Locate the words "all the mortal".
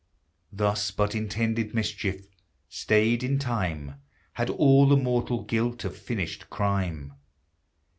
4.49-5.43